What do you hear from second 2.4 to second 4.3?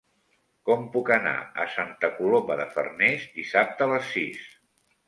de Farners dissabte a les